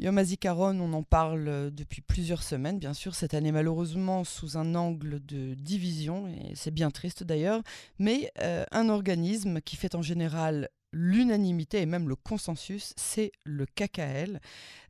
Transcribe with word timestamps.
Yom 0.00 0.18
HaZikaron, 0.18 0.80
on 0.80 0.92
en 0.92 1.04
parle 1.04 1.46
euh, 1.46 1.70
depuis 1.70 2.00
plusieurs 2.00 2.42
semaines, 2.42 2.80
bien 2.80 2.94
sûr, 2.94 3.14
cette 3.14 3.32
année 3.32 3.52
malheureusement 3.52 4.24
sous 4.24 4.56
un 4.56 4.74
angle 4.74 5.24
de 5.24 5.54
division, 5.54 6.26
et 6.26 6.52
c'est 6.56 6.72
bien 6.72 6.90
triste 6.90 7.22
d'ailleurs, 7.22 7.62
mais 8.00 8.32
euh, 8.40 8.64
un 8.72 8.88
organisme 8.88 9.60
qui 9.60 9.76
fait 9.76 9.94
en 9.94 10.02
général 10.02 10.68
l'unanimité 10.92 11.80
et 11.80 11.86
même 11.86 12.08
le 12.08 12.16
consensus, 12.16 12.92
c'est 12.96 13.30
le 13.44 13.66
KKL, 13.66 14.40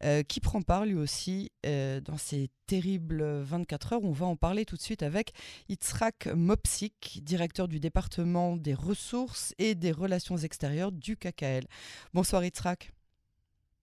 euh, 0.05 0.23
qui 0.23 0.41
prend 0.41 0.63
part 0.63 0.85
lui 0.85 0.95
aussi 0.95 1.51
dans 1.63 2.19
ces 2.19 2.51
terribles 2.67 3.25
24 3.41 3.95
heures. 3.95 4.05
On 4.05 4.13
va 4.13 4.27
en 4.27 4.37
parler 4.37 4.67
tout 4.67 4.77
de 4.77 4.83
suite 4.83 5.03
avec 5.03 5.33
Itzrak 5.71 6.29
Mopsik, 6.35 7.21
directeur 7.23 7.69
du 7.69 7.81
département 7.81 8.57
des 8.57 8.75
ressources 8.75 9.55
et 9.59 9.75
des 9.75 9.93
relations 9.93 10.37
extérieures 10.37 10.93
du 10.93 11.17
KKL. 11.17 11.65
Bonsoir 12.13 12.45
Itzrak. 12.45 12.93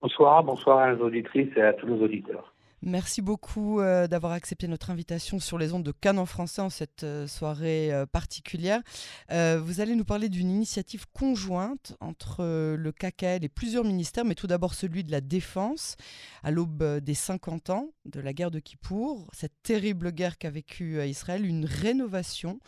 Bonsoir, 0.02 0.44
bonsoir 0.44 0.80
à 0.80 0.96
nos 0.96 1.06
auditrices 1.06 1.56
et 1.56 1.62
à 1.62 1.74
tous 1.74 1.86
nos 1.86 2.04
auditeurs. 2.04 2.51
Merci 2.84 3.22
beaucoup 3.22 3.80
euh, 3.80 4.08
d'avoir 4.08 4.32
accepté 4.34 4.68
notre 4.68 4.90
invitation 4.90 5.40
sur 5.40 5.60
les 5.60 5.72
ondes 5.72 5.84
de 5.84 5.92
Cannes 5.92 6.26
français 6.26 6.64
en 6.64 6.72
cette 6.72 7.04
euh, 7.04 7.28
soirée 7.28 7.94
euh, 7.94 8.08
particulière. 8.08 8.82
vous 9.30 9.82
allez 9.82 9.96
nous 9.96 10.04
parler 10.04 10.30
d'une 10.30 10.50
initiative 10.50 11.06
conjointe 11.14 11.96
entre 12.00 12.44
le 12.44 12.92
KKL 12.92 13.44
et 13.44 13.50
plusieurs 13.50 13.84
ministères, 13.84 14.26
mais 14.26 14.34
tout 14.36 14.48
d'abord 14.48 14.74
celui 14.74 15.04
de 15.04 15.12
la 15.12 15.22
Défense, 15.22 15.96
à 16.44 16.50
l'aube 16.50 17.00
des 17.00 17.14
50 17.14 17.70
ans 17.70 17.92
de 18.06 18.20
la 18.20 18.34
guerre 18.34 18.52
de 18.52 18.60
Kippour, 18.60 19.28
cette 19.32 19.54
terrible 19.62 20.12
guerre 20.12 20.38
qu'a 20.38 20.50
vécue 20.50 21.02
Israël, 21.06 21.46
une 21.46 21.66
rénovation 21.66 22.60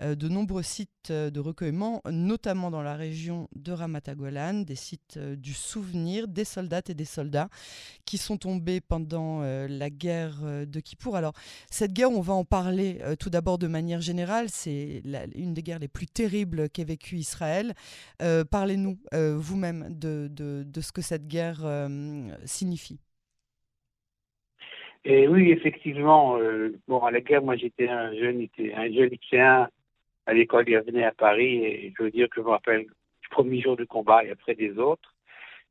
de 0.00 0.28
nombreux 0.28 0.62
sites 0.62 1.10
de 1.10 1.40
recueillement, 1.40 2.02
notamment 2.10 2.70
dans 2.70 2.82
la 2.82 2.96
région 2.96 3.48
de 3.54 3.72
Ramat 3.72 4.14
Golan, 4.14 4.54
des 4.60 4.76
sites 4.76 5.18
du 5.18 5.54
souvenir 5.54 6.28
des 6.28 6.44
soldats 6.44 6.82
et 6.88 6.94
des 6.94 7.04
soldats 7.04 7.48
qui 8.04 8.18
sont 8.18 8.36
tombés 8.36 8.80
pendant 8.80 9.42
la 9.68 9.90
guerre 9.90 10.66
de 10.66 10.80
Kippour. 10.80 11.16
Alors, 11.16 11.32
cette 11.70 11.92
guerre, 11.92 12.10
on 12.10 12.20
va 12.20 12.34
en 12.34 12.44
parler 12.44 12.98
tout 13.18 13.30
d'abord 13.30 13.58
de 13.58 13.66
manière 13.66 14.00
générale. 14.00 14.46
C'est 14.48 15.02
une 15.34 15.54
des 15.54 15.62
guerres 15.62 15.78
les 15.78 15.88
plus 15.88 16.06
terribles 16.06 16.68
qu'ait 16.68 16.84
vécu 16.84 17.16
Israël. 17.16 17.74
Parlez-nous 18.50 18.98
vous-même 19.12 19.86
de, 19.90 20.80
ce 20.80 20.92
que 20.92 21.02
cette 21.02 21.26
guerre 21.26 21.88
signifie. 22.44 23.00
Et 25.04 25.28
oui, 25.28 25.52
effectivement, 25.52 26.38
bon, 26.88 26.98
à 27.00 27.10
la 27.10 27.20
guerre, 27.20 27.42
moi 27.42 27.56
j'étais 27.56 27.88
un 27.88 28.12
jeune, 28.14 28.46
un 28.58 28.92
jeune 28.92 29.10
lycéen 29.10 29.68
à 30.26 30.34
l'école 30.34 30.64
venait 30.64 31.04
à 31.04 31.12
Paris 31.12 31.64
et 31.64 31.94
je 31.96 32.02
veux 32.02 32.10
dire 32.10 32.28
que 32.28 32.40
je 32.40 32.46
me 32.46 32.50
rappelle 32.50 32.82
du 32.82 33.28
premier 33.30 33.60
jour 33.60 33.76
du 33.76 33.86
combat 33.86 34.24
et 34.24 34.30
après 34.30 34.54
des 34.54 34.76
autres. 34.78 35.14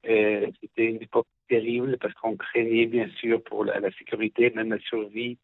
C'était 0.05 0.85
une 0.85 1.01
époque 1.01 1.27
terrible 1.47 1.97
parce 1.99 2.13
qu'on 2.15 2.35
craignait 2.35 2.85
bien 2.85 3.09
sûr 3.19 3.41
pour 3.43 3.65
la, 3.65 3.91
sécurité, 3.91 4.51
même 4.51 4.69
la 4.69 4.79
survie 4.79 5.37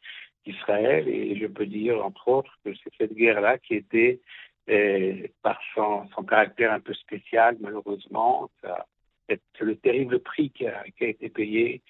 d'Israël. 0.45 1.07
Et 1.07 1.35
je 1.37 1.47
peux 1.47 1.65
dire, 1.65 2.03
entre 2.05 2.27
autres, 2.27 2.57
que 2.63 2.71
c'est 2.75 2.93
cette 2.97 3.13
guerre-là 3.13 3.57
qui 3.57 3.75
était, 3.75 4.19
euh, 4.69 5.27
par 5.41 5.59
son, 5.73 6.07
son, 6.15 6.23
caractère 6.23 6.71
un 6.71 6.79
peu 6.79 6.93
spécial, 6.93 7.57
malheureusement, 7.59 8.49
ça, 8.61 8.85
le 9.59 9.75
terrible 9.75 10.19
prix 10.19 10.51
qui 10.51 10.67
a, 10.67 10.83
qui 10.97 11.05
a 11.05 11.07
été 11.07 11.29
payé, 11.29 11.81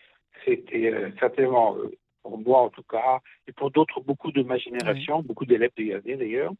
c'était 0.45 0.91
euh, 0.91 1.09
certainement 1.19 1.75
euh, 1.77 1.91
pour 2.23 2.37
moi 2.37 2.61
en 2.61 2.69
tout 2.69 2.83
cas, 2.83 3.19
et 3.47 3.51
pour 3.51 3.71
d'autres, 3.71 3.99
beaucoup 4.01 4.31
de 4.31 4.43
ma 4.43 4.57
génération, 4.57 5.21
beaucoup 5.21 5.45
d'élèves 5.45 5.71
de 5.75 5.83
Yavne 5.83 6.17
d'ailleurs, 6.17 6.53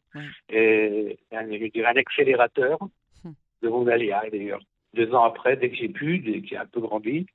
et 0.50 1.18
un, 1.30 1.50
je 1.50 1.70
dirais 1.70 1.92
un 1.92 1.96
accélérateur 1.96 2.78
hum. 3.24 3.34
de 3.62 3.68
mon 3.68 3.86
alia 3.86 4.22
d'ailleurs. 4.30 4.60
Deux 4.94 5.14
ans 5.14 5.24
après, 5.24 5.56
dès 5.56 5.70
que 5.70 5.76
j'ai 5.76 5.88
pu, 5.88 6.18
dès 6.18 6.40
que 6.40 6.46
j'ai 6.48 6.56
un 6.56 6.66
peu 6.66 6.80
grandi, 6.80 7.26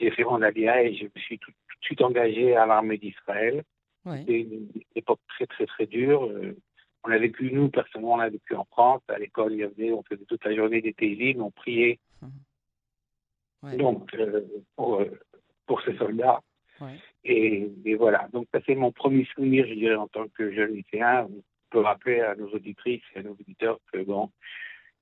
j'ai 0.00 0.10
fait 0.10 0.24
mon 0.24 0.40
alia 0.42 0.82
et 0.82 0.94
je 0.94 1.04
me 1.04 1.20
suis 1.20 1.38
tout, 1.38 1.50
de 1.50 1.56
suite 1.82 2.02
engagé 2.02 2.56
à 2.56 2.66
l'armée 2.66 2.98
d'Israël. 2.98 3.62
C'était 4.06 4.40
une, 4.40 4.68
époque 4.94 5.20
très 5.28 5.46
très 5.46 5.66
très 5.66 5.86
dure. 5.86 6.24
Euh, 6.26 6.56
on 7.04 7.10
a 7.10 7.18
vécu, 7.18 7.50
nous, 7.52 7.68
personnellement, 7.68 8.14
on 8.14 8.20
a 8.20 8.28
vécu 8.28 8.54
en 8.54 8.64
France, 8.64 9.02
à 9.08 9.18
l'école, 9.18 9.52
il 9.52 9.58
y 9.58 9.62
avait, 9.62 9.92
on 9.92 10.02
faisait 10.02 10.24
toute 10.24 10.44
la 10.44 10.54
journée 10.54 10.80
des 10.80 10.92
télévisions, 10.92 11.46
on 11.46 11.50
priait. 11.50 11.98
Hum. 12.22 13.76
Donc, 13.76 14.12
euh, 14.14 14.42
pour, 14.76 15.00
euh, 15.00 15.10
pour 15.66 15.82
ces 15.82 15.96
soldats. 15.96 16.40
Et, 17.24 17.70
voilà, 17.98 18.28
donc 18.32 18.46
ça 18.52 18.60
c'est 18.66 18.74
mon 18.74 18.92
premier 18.92 19.24
souvenir, 19.34 19.66
je 19.66 19.74
dirais, 19.74 19.94
en 19.94 20.08
tant 20.08 20.28
que 20.28 20.52
jeune 20.52 20.74
lycéen. 20.74 21.28
On 21.30 21.42
peut 21.70 21.80
rappeler 21.80 22.20
à 22.20 22.34
nos 22.34 22.48
auditrices 22.48 23.02
et 23.14 23.20
à 23.20 23.22
nos 23.22 23.32
auditeurs 23.32 23.78
que 23.92 24.02
bon, 24.02 24.30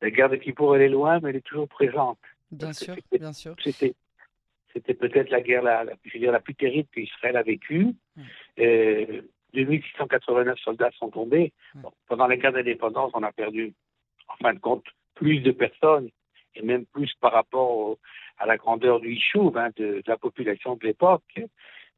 la 0.02 0.10
guerre 0.10 0.28
de 0.28 0.36
Kippour, 0.36 0.76
elle 0.76 0.82
est 0.82 0.88
loin, 0.88 1.20
mais 1.20 1.30
elle 1.30 1.36
est 1.36 1.46
toujours 1.46 1.68
présente. 1.68 2.18
Bien 2.50 2.72
sûr, 2.72 2.96
bien 3.10 3.32
sûr. 3.32 3.54
C'était, 3.62 3.94
c'était 4.72 4.94
peut-être 4.94 5.30
la 5.30 5.40
guerre 5.40 5.62
la, 5.62 5.84
je 6.04 6.12
veux 6.12 6.18
dire, 6.18 6.32
la 6.32 6.40
plus 6.40 6.54
terrible 6.54 6.88
qu'Israël 6.92 7.36
a 7.36 7.42
vécue. 7.42 7.94
2689 8.56 10.58
soldats 10.58 10.90
sont 10.98 11.10
tombés. 11.10 11.52
pendant 12.08 12.26
la 12.26 12.36
guerre 12.36 12.52
d'indépendance, 12.52 13.12
on 13.14 13.22
a 13.22 13.32
perdu, 13.32 13.74
en 14.28 14.36
fin 14.36 14.54
de 14.54 14.58
compte, 14.58 14.84
plus 15.14 15.40
de 15.40 15.52
personnes, 15.52 16.10
et 16.54 16.62
même 16.62 16.84
plus 16.86 17.12
par 17.20 17.32
rapport 17.32 17.96
à 18.38 18.46
la 18.46 18.56
grandeur 18.56 19.00
du 19.00 19.14
Yishuv, 19.14 19.56
hein, 19.56 19.70
de, 19.76 20.02
la 20.06 20.16
population 20.16 20.76
de 20.76 20.86
l'époque 20.86 21.40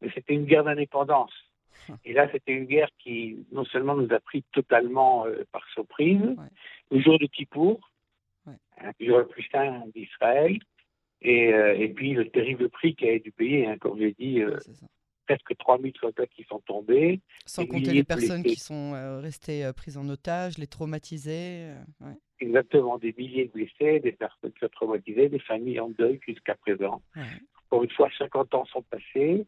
mais 0.00 0.10
c'était 0.14 0.34
une 0.34 0.44
guerre 0.44 0.64
d'indépendance. 0.64 1.32
Et 2.04 2.12
là, 2.12 2.28
c'était 2.32 2.52
une 2.52 2.64
guerre 2.64 2.88
qui 2.98 3.44
non 3.52 3.64
seulement 3.64 3.94
nous 3.94 4.12
a 4.12 4.20
pris 4.20 4.42
totalement 4.52 5.26
euh, 5.26 5.44
par 5.52 5.66
surprise, 5.70 6.36
le 6.90 7.00
jour 7.00 7.18
de 7.18 7.26
Kippour, 7.26 7.80
ouais. 8.46 8.54
hein, 8.80 8.92
le 8.98 9.06
jour 9.06 9.18
le 9.18 9.26
plus 9.26 9.46
saint 9.50 9.82
d'Israël, 9.94 10.58
et, 11.22 11.52
euh, 11.52 11.76
et, 11.78 11.88
puis 11.88 12.12
le 12.12 12.28
terrible 12.28 12.68
prix 12.68 12.94
qui 12.94 13.08
a 13.08 13.18
dû 13.18 13.32
payer, 13.32 13.66
hein, 13.66 13.78
comme 13.78 13.98
j'ai 13.98 14.12
dit, 14.12 14.42
euh, 14.42 14.58
presque 15.26 15.56
3000 15.56 15.92
soldats 15.98 16.26
qui 16.26 16.44
sont 16.44 16.60
tombés. 16.60 17.20
Sans 17.46 17.66
compter 17.66 17.92
les 17.92 18.04
personnes 18.04 18.42
qui 18.42 18.56
sont 18.56 18.92
restées 19.22 19.70
prises 19.74 19.96
en 19.96 20.08
otage, 20.08 20.58
les 20.58 20.66
traumatisées. 20.66 21.72
Exactement, 22.40 22.98
des 22.98 23.14
milliers 23.16 23.46
de 23.46 23.52
blessés, 23.52 24.00
des 24.00 24.12
personnes 24.12 24.52
qui 24.52 24.60
sont 24.60 24.68
traumatisées, 24.68 25.30
des 25.30 25.38
familles 25.38 25.80
en 25.80 25.88
deuil 25.88 26.20
jusqu'à 26.26 26.56
présent. 26.56 27.00
Pour 27.70 27.84
une 27.84 27.90
fois, 27.90 28.10
50 28.18 28.54
ans 28.54 28.66
sont 28.66 28.82
passés. 28.82 29.46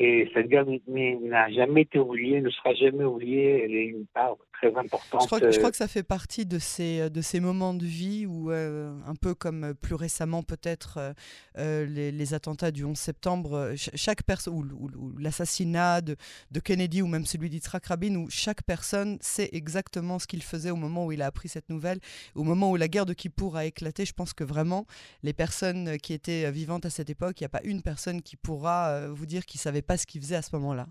Et 0.00 0.30
cette 0.32 0.46
guerre 0.46 0.64
n'a 0.86 1.50
jamais 1.50 1.82
été 1.82 1.98
oubliée, 1.98 2.40
ne 2.40 2.50
sera 2.50 2.72
jamais 2.74 3.04
oubliée. 3.04 3.64
Elle 3.64 3.74
est 3.74 3.86
une 3.86 4.06
part 4.06 4.36
très 4.58 4.74
importante. 4.76 5.22
Je 5.22 5.26
crois, 5.26 5.40
que, 5.40 5.50
je 5.50 5.58
crois 5.58 5.70
que 5.70 5.76
ça 5.76 5.88
fait 5.88 6.02
partie 6.02 6.46
de 6.46 6.58
ces, 6.58 7.10
de 7.10 7.20
ces 7.20 7.40
moments 7.40 7.74
de 7.74 7.86
vie 7.86 8.26
où, 8.26 8.50
euh, 8.50 8.92
un 9.06 9.14
peu 9.14 9.34
comme 9.34 9.64
euh, 9.64 9.74
plus 9.74 9.94
récemment 9.94 10.42
peut-être 10.42 11.14
euh, 11.56 11.86
les, 11.86 12.34
attentats 12.34 12.70
du 12.70 12.84
11 12.84 12.96
septembre, 12.96 13.72
chaque 13.76 14.22
personne, 14.22 14.54
ou, 14.54 14.90
l'assassinat 15.18 16.00
de, 16.00 16.16
de, 16.50 16.60
Kennedy 16.60 17.00
ou 17.02 17.06
même 17.06 17.24
celui 17.24 17.48
d'Yitzhak 17.48 17.86
Rabin, 17.86 18.14
où 18.16 18.28
chaque 18.28 18.62
personne 18.62 19.18
sait 19.20 19.48
exactement 19.52 20.18
ce 20.18 20.26
qu'il 20.26 20.42
faisait 20.42 20.70
au 20.70 20.76
moment 20.76 21.06
où 21.06 21.12
il 21.12 21.22
a 21.22 21.26
appris 21.26 21.48
cette 21.48 21.68
nouvelle. 21.70 22.00
Au 22.34 22.44
moment 22.44 22.70
où 22.70 22.76
la 22.76 22.88
guerre 22.88 23.06
de 23.06 23.14
Kippour 23.14 23.56
a 23.56 23.64
éclaté, 23.64 24.04
je 24.04 24.12
pense 24.12 24.34
que 24.34 24.44
vraiment, 24.44 24.86
les 25.22 25.32
personnes 25.32 25.98
qui 25.98 26.12
étaient 26.12 26.50
vivantes 26.50 26.84
à 26.84 26.90
cette 26.90 27.10
époque, 27.10 27.40
il 27.40 27.44
n'y 27.44 27.46
a 27.46 27.50
pas 27.50 27.62
une 27.64 27.82
personne 27.82 28.22
qui 28.22 28.36
pourra 28.36 29.08
vous 29.08 29.26
dire 29.26 29.46
qu'il 29.46 29.60
savait 29.60 29.82
pas 29.82 29.96
ce 29.96 30.06
qu'il 30.06 30.20
faisait 30.20 30.36
à 30.36 30.42
ce 30.42 30.50
moment-là. 30.56 30.86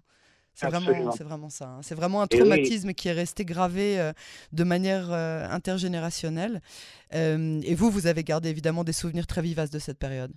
C'est 0.57 0.69
vraiment, 0.69 1.11
vraiment 1.11 1.49
ça. 1.49 1.65
Hein. 1.65 1.81
C'est 1.83 1.93
vraiment 1.93 2.19
un 2.19 2.25
traumatisme 2.25 2.93
qui 2.93 3.09
est 3.09 3.13
resté 3.13 3.45
gravé 3.45 3.99
euh, 3.99 4.11
de 4.53 4.63
manière 4.63 5.11
euh, 5.11 5.45
intergénérationnelle. 5.51 6.61
Euh, 7.13 7.61
et 7.63 7.75
vous, 7.75 7.91
vous 7.91 8.07
avez 8.07 8.23
gardé 8.23 8.49
évidemment 8.49 8.83
des 8.83 8.91
souvenirs 8.91 9.27
très 9.27 9.43
vivaces 9.43 9.69
de 9.69 9.77
cette 9.77 9.99
période. 9.99 10.31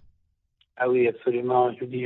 Ah 0.77 0.91
oui, 0.91 1.09
absolument. 1.09 1.73
Je 1.73 1.81
vous 1.81 1.87
dis, 1.87 2.05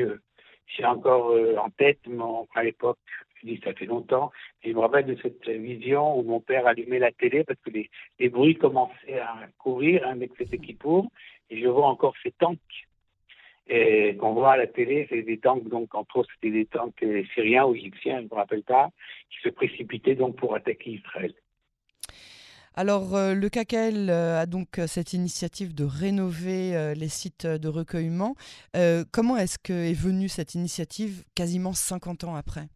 j'ai 0.69 0.85
encore 0.85 1.35
en 1.59 1.71
tête, 1.71 1.99
mon, 2.07 2.47
à 2.55 2.63
l'époque, 2.63 2.99
je 3.43 3.49
dis, 3.49 3.61
ça 3.65 3.75
fait 3.75 3.87
longtemps, 3.87 4.31
et 4.63 4.71
je 4.71 4.77
me 4.77 4.81
rappelle 4.81 5.07
de 5.07 5.17
cette 5.21 5.49
vision 5.49 6.17
où 6.17 6.23
mon 6.23 6.39
père 6.39 6.69
allumait 6.69 7.01
la 7.01 7.11
télé 7.11 7.43
parce 7.43 7.59
que 7.65 7.71
les, 7.71 7.91
les 8.21 8.29
bruits 8.29 8.57
commençaient 8.57 9.19
à 9.19 9.35
courir 9.59 10.07
avec 10.07 10.31
cette 10.39 10.55
équipe 10.55 10.85
et 11.51 11.61
je 11.61 11.67
vois 11.67 11.89
encore 11.89 12.15
ces 12.23 12.31
tanks 12.31 12.87
qu'on 13.69 14.35
voit 14.35 14.53
à 14.53 14.57
la 14.57 14.67
télé, 14.67 15.07
c'est 15.09 15.23
des 15.23 15.39
tanks, 15.39 15.69
donc 15.69 15.95
entre 15.95 16.19
autres, 16.19 16.31
c'était 16.35 16.53
des 16.53 16.67
tanks 16.67 17.05
syriens 17.35 17.67
ou 17.67 17.75
égyptiens, 17.75 18.19
je 18.19 18.25
ne 18.25 18.29
me 18.29 18.35
rappelle 18.35 18.63
pas, 18.63 18.91
qui 19.31 19.39
se 19.43 19.49
précipitaient 19.49 20.15
donc 20.15 20.37
pour 20.37 20.55
attaquer 20.55 20.91
Israël. 20.93 21.35
Alors, 22.77 23.15
euh, 23.15 23.35
le 23.35 23.49
KKL 23.49 24.11
euh, 24.11 24.41
a 24.41 24.47
donc 24.47 24.81
euh, 24.81 24.89
cette 24.89 25.13
initiative 25.13 25.75
de 25.75 25.85
rénover 25.85 26.95
les 26.97 27.09
sites 27.09 27.47
de 27.47 27.69
recueillement. 27.69 28.35
comment 29.13 29.37
est-ce 29.37 29.59
que 29.59 29.73
est 29.73 29.93
venue 29.93 30.29
cette 30.29 30.55
initiative 30.55 31.25
quasiment 31.35 31.73
50 31.73 32.25
ans 32.25 32.35
après? 32.35 32.69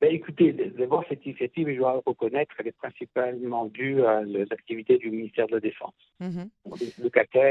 Ben, 0.00 0.14
écoutez, 0.14 0.52
d'abord, 0.52 1.04
cette 1.08 1.26
initiative, 1.26 1.68
je 1.68 1.76
dois 1.76 2.00
reconnaître, 2.06 2.54
elle 2.58 2.68
est 2.68 2.76
principalement 2.76 3.66
due 3.66 4.04
à 4.04 4.22
l'activité 4.22 4.96
du 4.96 5.10
ministère 5.10 5.48
de 5.48 5.54
la 5.54 5.60
Défense. 5.60 5.94
Mhm. 6.20 6.48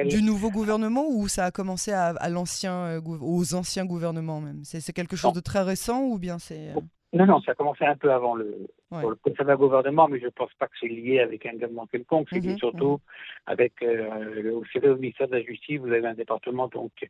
Du 0.08 0.22
nouveau 0.22 0.50
gouvernement 0.50 1.08
ou 1.10 1.28
ça 1.28 1.46
a 1.46 1.52
commencé 1.52 1.92
à, 1.92 2.30
l'ancien, 2.30 2.74
euh, 2.74 3.02
aux 3.04 3.54
anciens 3.54 3.86
gouvernements 3.86 4.40
même? 4.40 4.62
C'est 4.64 4.94
quelque 4.94 5.18
chose 5.18 5.34
de 5.34 5.42
très 5.42 5.62
récent 5.62 6.04
ou 6.04 6.20
bien 6.20 6.40
c'est... 6.40 6.70
Euh? 6.70 6.80
Non, 7.14 7.26
non, 7.26 7.42
ça 7.42 7.52
a 7.52 7.56
commencé 7.56 7.86
un 7.86 7.96
peu 7.96 8.12
avant 8.12 8.36
le, 8.36 8.68
pour 8.90 9.10
le 9.10 9.16
concernant 9.16 9.56
gouvernement, 9.56 10.08
mais 10.08 10.20
je 10.20 10.26
ne 10.26 10.30
pense 10.30 10.54
pas 10.60 10.68
que 10.68 10.74
c'est 10.80 10.88
lié 10.88 11.20
avec 11.20 11.46
un 11.46 11.54
gouvernement 11.54 11.86
quelconque. 11.88 12.28
C'est 12.32 12.44
mhm, 12.44 12.58
surtout 12.58 13.00
avec 13.46 13.82
euh, 13.82 14.42
le, 14.42 14.56
au 14.56 14.96
ministère 14.98 15.28
de 15.28 15.36
la 15.36 15.42
Justice, 15.42 15.80
vous 15.80 15.92
avez 15.92 16.06
un 16.06 16.14
département 16.14 16.68
donc 16.68 16.92
qui 16.96 17.08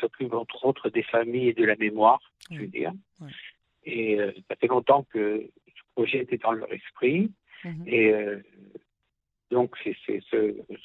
s'occupe 0.00 0.34
entre 0.34 0.64
autres 0.64 0.90
des 0.90 1.02
familles 1.02 1.48
et 1.48 1.54
de 1.54 1.64
la 1.64 1.76
mémoire, 1.76 2.20
je 2.50 2.60
veux 2.60 2.66
dire. 2.66 2.92
Et 3.84 4.20
euh, 4.20 4.32
ça 4.48 4.56
fait 4.56 4.66
longtemps 4.66 5.04
que 5.10 5.44
ce 5.66 5.82
projet 5.94 6.18
était 6.18 6.38
dans 6.38 6.52
leur 6.52 6.72
esprit. 6.72 7.30
Mhm. 7.64 7.84
Et 7.86 8.12
euh, 8.12 8.38
donc, 9.50 9.76
c'est 9.82 9.96
ce, 10.06 10.20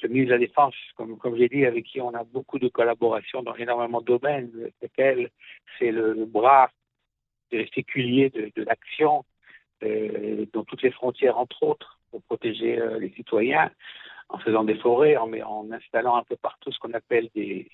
ce, 0.00 0.06
ministre 0.06 0.28
de 0.28 0.32
la 0.32 0.38
Défense, 0.38 0.74
comme, 0.96 1.18
comme 1.18 1.36
j'ai 1.36 1.48
dit, 1.48 1.66
avec 1.66 1.84
qui 1.84 2.00
on 2.00 2.14
a 2.14 2.24
beaucoup 2.24 2.58
de 2.58 2.68
collaboration 2.68 3.42
dans 3.42 3.54
énormément 3.56 4.00
de 4.00 4.06
domaines, 4.06 4.50
lequel 4.82 5.30
c'est 5.78 5.90
le, 5.90 6.24
bras 6.24 6.70
séculier 7.72 8.30
de, 8.30 8.50
de 8.56 8.64
l'action 8.64 9.24
euh, 9.84 10.46
dans 10.52 10.64
toutes 10.64 10.82
les 10.82 10.90
frontières, 10.90 11.38
entre 11.38 11.62
autres, 11.62 12.00
pour 12.10 12.22
protéger 12.22 12.80
euh, 12.80 12.98
les 12.98 13.10
citoyens, 13.10 13.70
en 14.28 14.38
faisant 14.38 14.64
des 14.64 14.76
forêts, 14.76 15.16
en, 15.16 15.30
en 15.32 15.70
installant 15.70 16.16
un 16.16 16.24
peu 16.24 16.36
partout 16.36 16.72
ce 16.72 16.78
qu'on 16.78 16.94
appelle 16.94 17.28
des, 17.34 17.70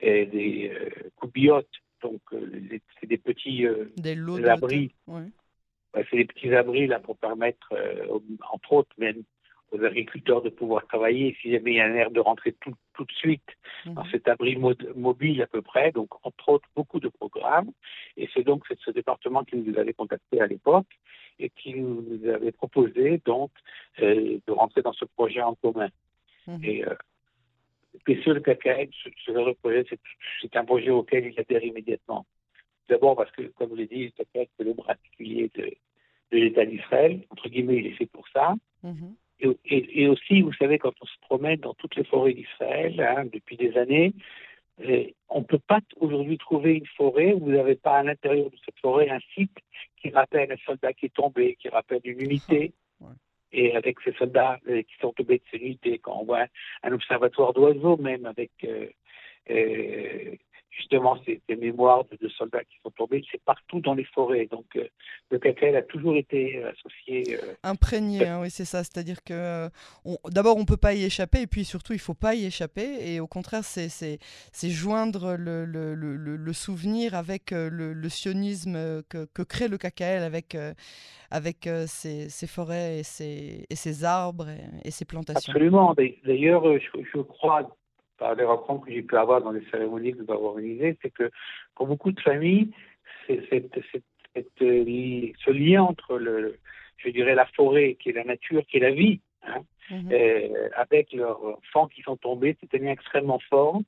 des 0.00 0.72
coubiotes. 1.16 1.66
Donc, 2.02 2.20
c'est 3.00 3.06
des 3.06 3.18
petits 3.18 3.66
des 3.96 4.48
abris. 4.48 4.94
c'est 5.94 6.16
des 6.16 6.24
petits 6.24 6.54
abris 6.54 6.86
là 6.86 7.00
pour 7.00 7.16
permettre, 7.16 7.74
entre 8.52 8.72
autres, 8.72 8.94
même 8.98 9.22
aux 9.72 9.84
agriculteurs 9.84 10.42
de 10.42 10.48
pouvoir 10.48 10.86
travailler 10.86 11.36
si 11.40 11.50
jamais 11.50 11.72
il 11.72 11.76
y 11.76 11.80
a 11.80 11.86
un 11.86 11.94
air 11.94 12.10
de 12.10 12.20
rentrer 12.20 12.52
tout, 12.60 12.74
tout 12.94 13.04
de 13.04 13.12
suite 13.12 13.48
dans 13.86 14.04
mhm. 14.04 14.10
cet 14.10 14.28
abri 14.28 14.56
mobile 14.56 15.42
à 15.42 15.46
peu 15.46 15.62
près. 15.62 15.92
Donc, 15.92 16.08
entre 16.22 16.48
autres, 16.48 16.68
beaucoup 16.74 17.00
de 17.00 17.08
programmes. 17.08 17.70
Et 18.16 18.28
c'est 18.34 18.42
donc 18.42 18.64
ce 18.84 18.90
département 18.90 19.44
qui 19.44 19.56
nous 19.56 19.78
avait 19.78 19.92
contacté 19.92 20.40
à 20.40 20.46
l'époque 20.46 20.86
et 21.38 21.50
qui 21.50 21.74
nous 21.74 22.28
avait 22.28 22.52
proposé 22.52 23.20
donc 23.24 23.50
euh, 24.00 24.38
de 24.46 24.52
rentrer 24.52 24.82
dans 24.82 24.92
ce 24.92 25.04
projet 25.04 25.42
en 25.42 25.54
commun. 25.54 25.88
Mhm. 26.46 26.64
Et 26.64 26.84
euh, 28.08 28.22
sur 28.22 28.34
le 28.34 28.40
CACAED, 28.40 28.90
ce, 29.02 29.08
ce 29.24 29.52
projet, 29.54 29.84
c'est 30.40 30.56
un 30.56 30.64
projet 30.64 30.90
auquel 30.90 31.26
il 31.26 31.38
adhère 31.38 31.64
immédiatement. 31.64 32.26
D'abord 32.88 33.16
parce 33.16 33.30
que, 33.32 33.42
comme 33.42 33.70
je 33.70 33.76
l'ai 33.76 33.86
dit, 33.86 34.04
le 34.04 34.10
CACAED, 34.10 34.48
c'est 34.56 34.64
le 34.64 34.72
bras 34.74 34.94
particulier 34.94 35.50
de, 35.54 35.62
de 36.32 36.38
l'État 36.38 36.64
d'Israël. 36.64 37.24
Entre 37.30 37.48
guillemets, 37.48 37.76
il 37.76 37.86
est 37.86 37.96
fait 37.96 38.06
pour 38.06 38.26
ça. 38.28 38.54
Mhm. 38.82 39.14
Et, 39.40 40.08
aussi, 40.08 40.42
vous 40.42 40.52
savez, 40.54 40.78
quand 40.78 40.94
on 41.00 41.06
se 41.06 41.18
promène 41.20 41.60
dans 41.60 41.74
toutes 41.74 41.94
les 41.94 42.04
forêts 42.04 42.34
d'Israël 42.34 43.00
hein, 43.00 43.24
depuis 43.32 43.56
des 43.56 43.76
années, 43.76 44.12
eh, 44.82 45.14
on 45.28 45.40
ne 45.40 45.44
peut 45.44 45.60
pas 45.60 45.80
aujourd'hui 46.00 46.38
trouver 46.38 46.74
une 46.74 46.86
forêt 46.96 47.32
où 47.34 47.40
vous 47.40 47.52
n'avez 47.52 47.76
pas 47.76 47.98
à 47.98 48.02
l'intérieur 48.02 48.50
de 48.50 48.56
cette 48.64 48.78
forêt 48.80 49.08
un 49.08 49.20
site 49.34 49.56
qui 50.00 50.10
rappelle 50.10 50.50
un 50.50 50.56
soldat 50.66 50.92
qui 50.92 51.06
est 51.06 51.14
tombé, 51.14 51.56
qui 51.60 51.68
rappelle 51.68 52.00
une 52.04 52.20
unité. 52.20 52.72
Et 53.52 53.74
avec 53.74 53.98
ces 54.04 54.12
soldats 54.12 54.58
euh, 54.68 54.82
qui 54.82 54.94
sont 55.00 55.12
tombés 55.12 55.38
de 55.38 55.42
cette 55.50 55.60
unité, 55.60 55.98
quand 55.98 56.18
on 56.20 56.24
voit 56.24 56.46
un 56.82 56.92
observatoire 56.92 57.52
d'oiseaux, 57.54 57.96
même 57.96 58.26
avec 58.26 58.50
euh, 58.64 58.86
euh, 59.50 60.34
justement 60.78 61.18
ces, 61.26 61.40
mémoires 61.56 62.04
de, 62.20 62.28
soldats 62.28 62.64
qui 62.64 62.76
sont 62.82 62.90
tombés, 62.90 63.22
c'est 63.30 63.42
partout 63.42 63.80
dans 63.80 63.94
les 63.94 64.04
forêts. 64.04 64.46
Donc 64.46 64.64
euh, 64.76 64.86
le 65.30 65.38
cacao 65.38 65.74
a 65.74 65.82
toujours 65.82 66.16
été 66.16 66.56
euh, 66.56 66.70
associé. 66.70 67.36
Euh, 67.36 67.54
Imprégné, 67.62 68.26
hein, 68.26 68.40
oui, 68.40 68.50
c'est 68.50 68.64
ça. 68.64 68.84
C'est-à-dire 68.84 69.22
que 69.24 69.68
d'abord, 70.30 70.56
on 70.56 70.60
ne 70.60 70.66
peut 70.66 70.76
pas 70.76 70.94
y 70.94 71.04
échapper, 71.04 71.42
et 71.42 71.46
puis 71.46 71.64
surtout, 71.64 71.92
il 71.92 71.96
ne 71.96 72.00
faut 72.00 72.14
pas 72.14 72.34
y 72.34 72.46
échapper. 72.46 73.12
Et 73.12 73.20
au 73.20 73.26
contraire, 73.26 73.64
c'est 73.64 74.18
joindre 74.62 75.36
le, 75.36 75.64
le, 75.64 75.94
le, 75.94 76.16
le, 76.16 76.52
souvenir 76.52 77.14
avec 77.14 77.50
le, 77.50 78.08
sionisme 78.08 79.02
que, 79.08 79.26
que, 79.26 79.42
crée 79.42 79.68
le 79.68 79.78
cacao 79.78 80.22
avec, 80.22 80.56
avec 81.30 81.68
ses, 81.86 82.28
ses, 82.28 82.46
forêts 82.46 83.00
et 83.00 83.02
ses, 83.02 83.66
et 83.68 83.76
ses 83.76 84.04
arbres 84.04 84.48
et, 84.84 84.90
ses 84.90 85.04
plantations. 85.04 85.52
Absolument. 85.52 85.94
D'ailleurs, 86.24 86.64
je, 86.78 87.02
je 87.14 87.20
crois 87.20 87.68
par 88.18 88.34
les 88.34 88.44
rencontres 88.44 88.86
que 88.86 88.92
j'ai 88.92 89.02
pu 89.02 89.16
avoir 89.16 89.40
dans 89.40 89.52
les 89.52 89.64
cérémonies 89.70 90.12
que 90.12 90.22
nous 90.22 90.32
avons 90.32 90.48
organisées, 90.48 90.98
c'est 91.00 91.10
que 91.10 91.30
pour 91.74 91.86
beaucoup 91.86 92.12
de 92.12 92.20
familles, 92.20 92.70
c'est 93.26 93.42
euh, 94.62 94.84
ce 95.44 95.50
lien 95.50 95.82
entre 95.82 96.18
le, 96.18 96.58
je 96.98 97.10
dirais, 97.10 97.34
la 97.34 97.46
forêt, 97.46 97.96
qui 97.98 98.10
est 98.10 98.12
la 98.12 98.24
nature, 98.24 98.64
qui 98.66 98.78
est 98.78 98.80
la 98.80 98.90
vie, 98.90 99.20
hein, 99.46 99.62
mhm. 99.90 100.10
euh, 100.12 100.68
avec 100.76 101.12
leurs 101.12 101.42
enfants 101.44 101.86
qui 101.86 102.02
sont 102.02 102.16
tombés, 102.16 102.56
c'est 102.60 102.74
un 102.78 102.84
lien 102.84 102.92
extrêmement 102.92 103.40
fort. 103.48 103.80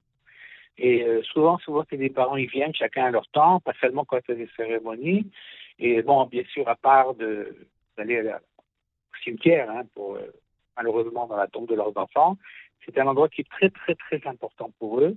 Et 0.79 1.05
euh, 1.05 1.23
souvent, 1.25 1.59
souvent, 1.59 1.85
c'est 1.91 1.99
des 1.99 2.09
parents, 2.09 2.37
ils 2.37 2.49
viennent 2.49 2.75
chacun 2.75 3.07
à 3.07 3.11
leur 3.11 3.27
temps, 3.29 3.61
pas 3.61 3.75
seulement 3.81 4.05
quand 4.05 4.17
a 4.17 4.35
des 4.35 4.49
cérémonies. 4.57 5.31
Et 5.79 6.01
bon, 6.03 6.25
bien 6.27 6.45
sûr, 6.53 6.69
à 6.69 6.77
part 6.77 7.15
d'aller 7.15 8.23
au 8.23 9.23
cimetière, 9.25 9.69
hein, 9.71 9.83
pour 9.95 10.19
malheureusement 10.77 11.27
dans 11.27 11.37
la 11.37 11.49
tombe 11.49 11.69
de 11.69 11.75
leurs 11.75 11.97
enfants, 11.97 12.39
c'est 12.85 12.99
un 12.99 13.07
endroit 13.07 13.29
qui 13.29 13.43
est 13.43 13.51
très, 13.51 13.71
très, 13.71 13.95
très 13.95 14.21
important 14.27 14.71
pour 14.79 15.01
eux, 15.01 15.17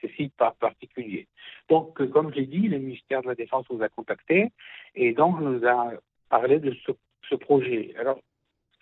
ces 0.00 0.08
sites 0.14 0.34
par 0.36 0.54
particulier. 0.56 1.28
Donc, 1.68 2.00
euh, 2.00 2.06
comme 2.06 2.32
j'ai 2.34 2.46
dit, 2.46 2.68
le 2.68 2.78
ministère 2.78 3.22
de 3.22 3.28
la 3.28 3.34
Défense 3.34 3.66
nous 3.70 3.82
a 3.82 3.88
contactés 3.88 4.50
et 4.94 5.12
donc 5.12 5.40
nous 5.40 5.66
a 5.66 5.92
parlé 6.28 6.58
de 6.58 6.74
ce, 6.86 7.34
projet. 7.36 7.94
Alors, 7.98 8.20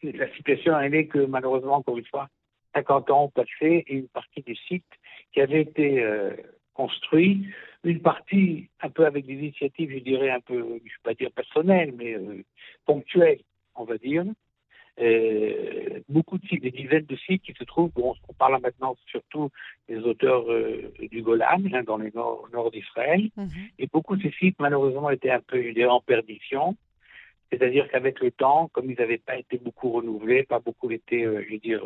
la 0.02 0.30
situation, 0.34 0.78
elle 0.78 0.94
est 0.94 1.06
que 1.06 1.20
malheureusement, 1.20 1.76
encore 1.76 1.96
une 1.96 2.04
fois, 2.06 2.28
50 2.74 3.10
ans 3.10 3.24
ont 3.24 3.30
passé 3.30 3.84
et 3.86 3.94
une 3.94 4.08
partie 4.08 4.42
du 4.42 4.54
site 4.54 4.84
qui 5.32 5.40
avait 5.40 5.62
été 5.62 6.02
euh, 6.02 6.34
construit, 6.75 7.46
une 7.84 8.00
partie 8.00 8.68
un 8.80 8.90
peu 8.90 9.06
avec 9.06 9.26
des 9.26 9.34
initiatives, 9.34 9.90
je 9.90 9.98
dirais 9.98 10.30
un 10.30 10.40
peu, 10.40 10.58
je 10.58 10.64
ne 10.64 10.75
vais 10.75 11.02
pas 11.02 11.14
dire 11.14 11.30
personnelles, 11.32 11.92
mais 11.96 12.14
euh, 12.14 12.42
ponctuelles, 12.84 13.40
on 13.75 13.84
va 13.84 13.96
dire, 13.96 14.25
euh, 15.00 16.00
beaucoup 16.08 16.36
de 16.36 16.46
sites, 16.46 16.62
des 16.62 16.70
dizaines 16.70 17.06
de 17.06 17.16
sites 17.16 17.42
qui 17.42 17.54
se 17.54 17.64
trouvent, 17.64 17.90
bon, 17.92 18.14
on 18.28 18.34
parle 18.34 18.60
maintenant 18.60 18.94
surtout 19.06 19.48
des 19.88 19.96
auteurs 19.98 20.50
euh, 20.50 20.92
du 21.10 21.22
Golan, 21.22 21.62
hein, 21.72 21.82
dans 21.82 21.96
le 21.96 22.10
nord, 22.14 22.46
nord 22.52 22.70
d'Israël, 22.70 23.30
mhm. 23.36 23.48
et 23.78 23.86
beaucoup 23.86 24.16
de 24.16 24.22
ces 24.22 24.32
sites, 24.32 24.56
malheureusement, 24.60 25.08
étaient 25.08 25.30
un 25.30 25.40
peu 25.40 25.62
en 25.88 26.00
perdition. 26.00 26.76
C'est-à-dire 27.50 27.88
qu'avec 27.90 28.20
le 28.20 28.30
temps, 28.30 28.68
comme 28.72 28.90
ils 28.90 28.98
n'avaient 28.98 29.18
pas 29.18 29.36
été 29.36 29.58
beaucoup 29.58 29.90
renouvelés, 29.92 30.42
pas 30.44 30.60
beaucoup 30.60 30.90
été, 30.90 31.24
euh, 31.24 31.42
je 31.46 31.52
veux 31.52 31.58
dire, 31.58 31.82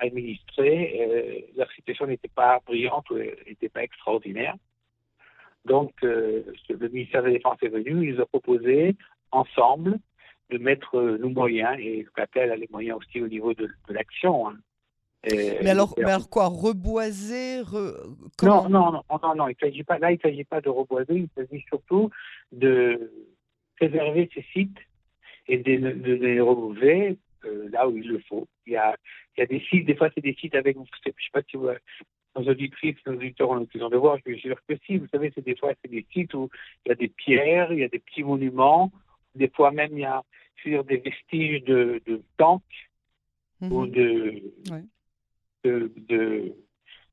administrés, 0.00 1.44
leur 1.56 1.70
situation 1.72 2.06
n'était 2.06 2.28
pas 2.28 2.60
brillante, 2.64 3.10
n'était 3.46 3.68
pas 3.68 3.82
extraordinaire. 3.82 4.54
Donc, 5.64 5.90
le 6.02 6.88
ministère 6.92 7.22
de 7.22 7.26
la 7.26 7.32
Défense 7.32 7.58
est 7.62 7.68
venu, 7.68 8.06
il 8.06 8.14
nous 8.14 8.20
a 8.20 8.26
proposé 8.26 8.94
ensemble 9.32 9.98
de 10.50 10.58
mettre 10.58 11.00
nos 11.00 11.30
moyens, 11.30 11.76
et 11.78 12.06
qu'appelle 12.14 12.50
a 12.50 12.56
les 12.56 12.68
moyens 12.70 12.98
aussi 12.98 13.20
au 13.20 13.28
niveau 13.28 13.54
de, 13.54 13.68
l'action. 13.88 14.48
Hein. 14.48 14.56
Mais 15.24 15.70
alors, 15.70 15.94
mais 15.98 16.04
alors 16.04 16.30
quoi 16.30 16.46
Reboiser 16.46 17.62
non, 18.42 18.68
non, 18.68 18.92
non, 18.92 19.02
non, 19.10 19.34
non, 19.34 19.48
il 19.48 19.56
s'agit 19.60 19.82
pas, 19.82 19.98
là, 19.98 20.12
il 20.12 20.16
ne 20.16 20.20
s'agit 20.20 20.44
pas 20.44 20.60
de 20.60 20.68
reboiser, 20.68 21.14
il 21.14 21.28
s'agit 21.34 21.64
surtout 21.68 22.10
de 22.52 23.10
préserver 23.76 24.30
ces 24.34 24.44
sites 24.52 24.78
et 25.48 25.58
de, 25.58 25.76
de, 25.76 26.14
les 26.14 26.40
remover 26.40 27.18
euh, 27.44 27.68
là 27.70 27.88
où 27.88 27.96
il 27.96 28.08
le 28.08 28.20
faut. 28.28 28.46
Il 28.66 28.74
y 28.74 28.76
a, 28.76 28.96
il 29.36 29.40
y 29.40 29.42
a 29.42 29.46
des 29.46 29.60
sites, 29.68 29.86
des 29.86 29.96
fois, 29.96 30.10
c'est 30.14 30.20
des 30.20 30.34
sites 30.34 30.54
avec, 30.54 30.76
je 30.76 30.80
ne 30.80 30.86
sais 31.04 31.12
pas 31.32 31.42
si 31.50 31.56
vous, 31.56 31.68
nos 32.36 32.48
auditrices, 32.48 32.96
nos 33.06 33.14
auditeurs 33.14 33.50
ont 33.50 33.54
l'occasion 33.54 33.88
de 33.88 33.96
voir, 33.96 34.18
je 34.24 34.34
sûr 34.36 34.56
que 34.68 34.74
si, 34.86 34.98
vous 34.98 35.06
savez, 35.08 35.32
c'est 35.34 35.44
des 35.44 35.56
fois, 35.56 35.72
c'est 35.82 35.90
des 35.90 36.06
sites 36.12 36.34
où 36.34 36.48
il 36.84 36.90
y 36.90 36.92
a 36.92 36.94
des 36.94 37.08
pierres, 37.08 37.72
il 37.72 37.78
y 37.78 37.84
a 37.84 37.88
des 37.88 37.98
petits 37.98 38.22
monuments, 38.22 38.92
des 39.36 39.48
fois 39.48 39.70
même, 39.70 39.92
il 39.92 40.00
y 40.00 40.04
a 40.04 40.22
sur 40.62 40.84
des 40.84 40.98
vestiges 40.98 41.62
de, 41.64 42.00
de 42.06 42.22
tanks 42.36 42.62
mhm. 43.60 43.72
ou 43.72 43.86
de, 43.86 44.42
de, 45.64 45.92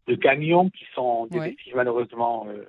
de, 0.07 0.15
camions 0.15 0.69
qui 0.69 0.85
sont 0.95 1.27
des 1.27 1.39
vestiges 1.39 1.73
malheureusement 1.75 2.47
euh, 2.47 2.63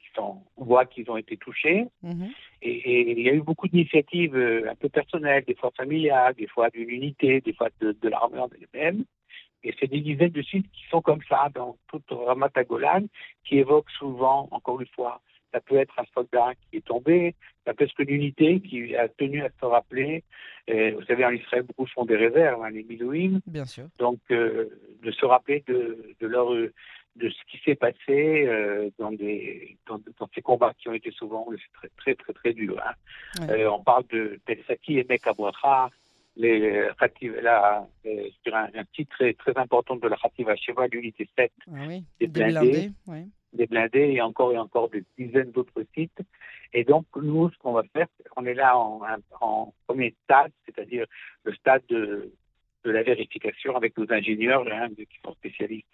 qui 0.00 0.08
sont, 0.14 0.42
on 0.56 0.64
voit 0.64 0.86
qu'ils 0.86 1.10
ont 1.10 1.16
été 1.16 1.36
touchés. 1.36 1.86
Mhm. 2.02 2.30
Et, 2.62 3.12
il 3.12 3.20
y 3.20 3.28
a 3.28 3.34
eu 3.34 3.42
beaucoup 3.42 3.68
d'initiatives 3.68 4.36
euh, 4.36 4.70
un 4.70 4.74
peu 4.74 4.88
personnelles, 4.88 5.44
des 5.46 5.54
fois 5.54 5.70
familiales, 5.76 6.34
des 6.34 6.46
fois 6.46 6.70
d'une 6.70 6.90
unité, 6.90 7.40
des 7.40 7.52
fois 7.52 7.68
de, 7.80 7.92
de 7.92 8.08
l'armée 8.08 8.38
en 8.38 8.48
elle-même. 8.48 9.04
Et 9.62 9.74
c'est 9.78 9.88
des 9.88 10.00
dizaines 10.00 10.30
de 10.30 10.42
sites 10.42 10.70
qui 10.72 10.84
sont 10.90 11.02
comme 11.02 11.20
ça 11.28 11.50
dans 11.54 11.76
toute 11.88 12.10
Ramat 12.10 12.50
Golan, 12.66 13.04
qui 13.44 13.58
évoquent 13.58 13.90
souvent, 13.90 14.48
encore 14.52 14.80
une 14.80 14.86
fois, 14.88 15.20
ça 15.52 15.60
peut 15.60 15.76
être 15.76 15.98
un 15.98 16.04
soldat 16.14 16.52
qui 16.54 16.78
est 16.78 16.86
tombé, 16.86 17.34
ça 17.66 17.74
peut 17.74 17.84
être 17.84 18.00
une 18.00 18.10
unité 18.10 18.60
qui 18.60 18.94
a 18.96 19.08
tenu 19.08 19.42
à 19.42 19.48
se 19.60 19.64
rappeler. 19.64 20.24
vous 20.68 21.02
savez, 21.06 21.24
en 21.24 21.30
Israël, 21.30 21.62
beaucoup 21.62 21.86
font 21.86 22.04
des 22.04 22.16
réserves, 22.16 22.62
hein, 22.62 22.70
les 22.70 22.84
Milouim. 22.84 23.40
Bien 23.46 23.64
sûr. 23.64 23.86
Donc, 23.98 24.20
euh, 24.30 24.68
de 25.02 25.10
se 25.10 25.24
rappeler 25.26 25.64
de, 25.66 26.14
de, 26.20 26.26
leur, 26.26 26.50
de 26.52 27.28
ce 27.28 27.50
qui 27.50 27.58
s'est 27.64 27.74
passé 27.74 28.46
euh, 28.46 28.90
dans, 28.98 29.12
des, 29.12 29.76
dans, 29.86 30.00
ces 30.34 30.42
combats 30.42 30.74
qui 30.78 30.88
ont 30.88 30.94
été 30.94 31.10
souvent 31.10 31.46
très, 31.74 31.88
très, 31.96 32.14
très, 32.14 32.32
très 32.32 32.52
durs. 32.52 32.80
Hein. 32.84 33.46
Euh, 33.50 33.68
on 33.68 33.82
parle 33.82 34.04
de 34.10 34.40
Telsaki 34.46 34.98
et 34.98 35.06
Mekabouatra, 35.08 35.90
les 36.36 36.88
là, 37.42 37.86
sur 38.42 38.54
un, 38.54 38.68
titre 38.94 39.16
très, 39.16 39.34
très 39.34 39.56
important 39.58 39.96
de 39.96 40.08
la 40.08 40.16
Khativa 40.16 40.54
Sheva, 40.56 40.86
l'unité 40.86 41.28
7 41.36 41.52
ah 41.66 41.72
oui, 41.86 42.04
des 42.18 42.26
blindés. 42.28 42.90
Des 43.52 43.66
blindés 43.66 44.12
et 44.12 44.20
encore 44.20 44.52
et 44.52 44.58
encore 44.58 44.88
des 44.90 45.04
dizaines 45.18 45.50
d'autres 45.50 45.84
sites. 45.94 46.20
Et 46.72 46.84
donc, 46.84 47.06
nous, 47.16 47.50
ce 47.50 47.58
qu'on 47.58 47.72
va 47.72 47.82
faire, 47.92 48.06
on 48.36 48.46
est 48.46 48.54
là 48.54 48.78
en, 48.78 49.00
en 49.40 49.74
premier 49.86 50.14
stade, 50.24 50.52
c'est-à-dire 50.64 51.06
le 51.44 51.54
stade 51.54 51.82
de, 51.88 52.32
de, 52.84 52.90
la 52.90 53.02
vérification 53.02 53.76
avec 53.76 53.96
nos 53.98 54.10
ingénieurs 54.12 54.64
hein, 54.70 54.88
qui 54.96 55.18
sont 55.24 55.34
spécialistes 55.34 55.88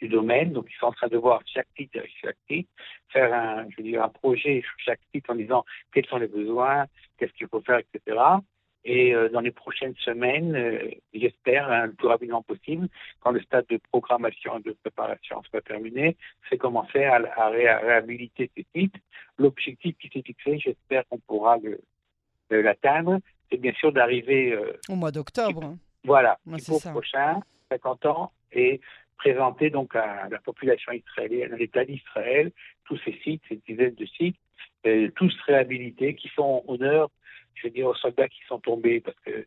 du 0.00 0.08
domaine. 0.08 0.52
Donc, 0.52 0.66
ils 0.70 0.78
sont 0.78 0.86
en 0.86 0.92
train 0.92 1.08
de 1.08 1.16
voir 1.16 1.42
chaque 1.46 1.68
site 1.76 1.94
avec 1.96 2.12
chaque 2.22 2.36
site, 2.48 2.68
faire 3.08 3.32
un, 3.34 3.68
je 3.70 3.76
veux 3.78 3.82
dire, 3.82 4.02
un 4.04 4.08
projet 4.08 4.62
sur 4.62 4.74
chaque 4.78 5.00
site 5.12 5.28
en 5.28 5.34
disant 5.34 5.64
quels 5.92 6.06
sont 6.06 6.18
les 6.18 6.28
besoins, 6.28 6.86
qu'est-ce 7.18 7.32
qu'il 7.32 7.48
faut 7.48 7.60
faire, 7.60 7.78
etc. 7.78 8.16
Et 8.84 9.14
euh, 9.14 9.28
dans 9.28 9.40
les 9.40 9.50
prochaines 9.50 9.94
semaines, 9.96 10.54
euh, 10.56 10.90
j'espère, 11.12 11.70
hein, 11.70 11.86
le 11.86 11.92
plus 11.92 12.08
rapidement 12.08 12.42
possible, 12.42 12.88
quand 13.20 13.30
le 13.30 13.40
stade 13.42 13.66
de 13.68 13.78
programmation 13.90 14.58
et 14.58 14.62
de 14.62 14.72
préparation 14.82 15.42
sera 15.42 15.60
terminé, 15.60 16.16
c'est 16.48 16.56
commencer 16.56 17.04
à, 17.04 17.20
à, 17.36 17.48
réhabiliter 17.50 18.50
ces 18.56 18.66
sites. 18.74 18.94
L'objectif 19.38 19.96
qui 19.98 20.08
s'est 20.08 20.22
fixé, 20.22 20.58
j'espère 20.58 21.06
qu'on 21.08 21.18
pourra 21.18 21.58
l'atteindre, 22.50 23.18
c'est 23.50 23.58
bien 23.58 23.72
sûr 23.74 23.92
d'arriver... 23.92 24.52
Euh, 24.52 24.78
Au 24.88 24.96
mois 24.96 25.10
d'octobre. 25.10 25.76
Voilà, 26.04 26.38
pour 26.44 26.54
le 26.54 26.90
prochain, 26.90 27.40
50 27.70 28.06
ans, 28.06 28.32
et 28.52 28.80
présenter 29.18 29.68
donc 29.68 29.94
à 29.94 30.26
la 30.30 30.38
population 30.38 30.92
israélienne, 30.92 31.52
à 31.52 31.56
l'État 31.56 31.84
d'Israël, 31.84 32.50
tous 32.86 32.98
ces 33.04 33.12
sites, 33.22 33.42
ces 33.46 33.60
dizaines 33.68 33.94
de 33.94 34.06
sites, 34.06 34.36
tous 35.14 35.36
réhabilités, 35.46 36.14
qui 36.14 36.28
font 36.28 36.64
honneur 36.66 37.10
je 37.60 37.68
veux 37.68 37.72
dire, 37.72 37.86
aux 37.86 37.94
soldats 37.94 38.28
qui 38.28 38.40
sont 38.48 38.58
tombés, 38.58 39.00
parce 39.00 39.18
que 39.20 39.44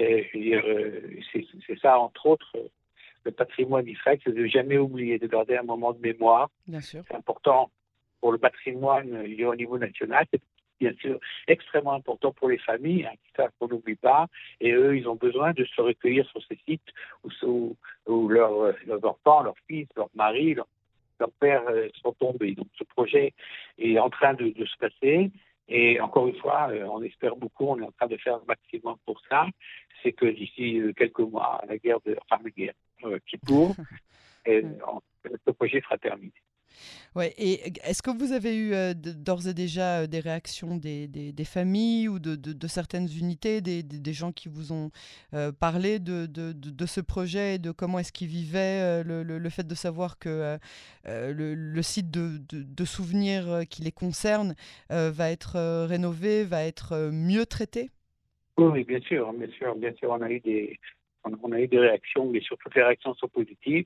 euh, 0.00 0.22
euh, 0.34 1.00
c'est 1.32 1.78
ça, 1.80 1.98
entre 1.98 2.26
autres, 2.26 2.52
le 3.24 3.32
patrimoine 3.32 3.84
d'Israël, 3.84 4.18
c'est 4.22 4.34
de 4.34 4.46
jamais 4.46 4.78
oublier, 4.78 5.18
de 5.18 5.26
garder 5.26 5.56
un 5.56 5.62
moment 5.62 5.92
de 5.92 6.00
mémoire. 6.00 6.50
C'est 7.08 7.14
important 7.14 7.70
pour 8.20 8.32
le 8.32 8.38
patrimoine 8.38 9.16
au 9.16 9.54
niveau 9.54 9.78
national. 9.78 10.26
C'est 10.30 10.42
bien 10.80 10.92
sûr 11.00 11.18
extrêmement 11.46 11.94
important 11.94 12.32
pour 12.32 12.48
les 12.48 12.58
familles, 12.58 13.06
hein, 13.06 13.14
ça 13.36 13.48
qu'on 13.58 13.68
n'oublie 13.68 13.96
pas. 13.96 14.26
Et 14.60 14.72
eux, 14.72 14.96
ils 14.96 15.08
ont 15.08 15.14
besoin 15.14 15.52
de 15.52 15.64
se 15.64 15.80
recueillir 15.80 16.28
sur 16.28 16.42
ces 16.46 16.58
sites 16.68 16.88
où, 17.42 17.76
où, 18.06 18.28
leurs 18.28 18.74
enfants, 19.02 19.42
leurs 19.42 19.58
fils, 19.66 19.88
leurs 19.96 20.10
maris, 20.14 20.54
leurs 20.54 20.68
pères 21.40 21.66
euh, 21.68 21.88
sont 22.02 22.12
tombés. 22.12 22.54
Donc 22.54 22.66
ce 22.78 22.84
projet 22.84 23.32
est 23.78 23.98
en 23.98 24.10
train 24.10 24.34
de, 24.34 24.48
de 24.50 24.64
se 24.64 24.76
passer. 24.78 25.30
Et 25.68 26.00
encore 26.00 26.28
une 26.28 26.36
fois, 26.36 26.68
euh, 26.70 26.84
on 26.84 27.02
espère 27.02 27.36
beaucoup, 27.36 27.66
on 27.66 27.80
est 27.80 27.84
en 27.84 27.92
train 27.92 28.06
de 28.06 28.16
faire 28.18 28.38
le 28.38 28.44
maximum 28.46 28.96
pour 29.06 29.20
ça. 29.28 29.46
C'est 30.02 30.12
que 30.12 30.26
d'ici 30.26 30.78
euh, 30.78 30.92
quelques 30.92 31.20
mois, 31.20 31.62
la 31.66 31.78
guerre 31.78 32.00
de, 32.04 32.16
enfin, 32.22 32.42
la 32.44 32.50
guerre 32.50 32.74
euh, 33.04 33.18
qui 33.26 33.38
pour, 33.38 33.74
ce 34.44 35.50
projet 35.58 35.80
sera 35.80 35.96
terminé. 35.96 36.32
Ouais, 37.14 37.32
et 37.38 37.72
est-ce 37.84 38.02
que 38.02 38.10
vous 38.10 38.32
avez 38.32 38.56
eu 38.56 38.72
d'ores 38.94 39.46
et 39.46 39.54
déjà 39.54 40.06
des 40.06 40.20
réactions 40.20 40.76
des, 40.76 41.06
des, 41.06 41.44
familles 41.44 42.08
ou 42.08 42.18
de, 42.18 42.34
de, 42.34 42.66
certaines 42.66 43.08
unités, 43.08 43.60
des, 43.60 43.82
des, 43.82 44.12
gens 44.12 44.32
qui 44.32 44.48
vous 44.48 44.72
ont 44.72 44.90
parlé 45.60 45.98
de, 45.98 46.26
de, 46.26 46.86
ce 46.86 47.00
projet 47.00 47.54
et 47.54 47.58
de 47.58 47.70
comment 47.70 47.98
est-ce 47.98 48.12
qu'ils 48.12 48.28
vivaient 48.28 49.04
le, 49.04 49.22
le, 49.22 49.50
fait 49.50 49.66
de 49.66 49.74
savoir 49.74 50.18
que 50.18 50.58
le, 51.04 51.54
le, 51.54 51.82
site 51.82 52.10
de, 52.10 52.84
souvenirs 52.84 53.62
qui 53.70 53.82
les 53.82 53.92
concerne 53.92 54.54
va 54.90 55.30
être 55.30 55.84
rénové, 55.86 56.44
va 56.44 56.64
être 56.64 57.10
mieux 57.12 57.46
traité? 57.46 57.90
Oui, 58.56 58.84
bien 58.84 59.00
sûr, 59.00 59.32
bien 59.32 59.50
sûr, 59.50 59.74
bien 59.74 59.92
sûr, 59.94 60.10
on 60.10 60.22
a 60.22 60.30
eu 60.30 60.40
des, 60.40 60.78
on, 61.24 61.52
a 61.52 61.60
eu 61.60 61.66
des 61.66 61.78
réactions, 61.78 62.30
mais 62.30 62.40
surtout 62.40 62.68
les 62.74 62.82
réactions 62.82 63.14
sont 63.14 63.28
positives. 63.28 63.84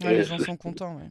les 0.00 0.22
gens 0.22 0.38
sont 0.38 0.56
contents, 0.56 0.96
oui. 0.96 1.04